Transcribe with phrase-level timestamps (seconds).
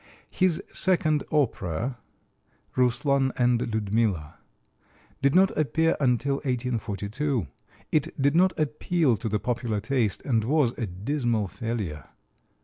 [0.31, 1.99] His second opera,
[2.75, 4.39] "Ruslan and Ludmilla,"
[5.21, 7.45] did not appear until 1842.
[7.91, 12.09] It did not appeal to the popular taste and was a dismal failure.